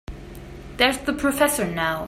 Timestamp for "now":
1.67-1.97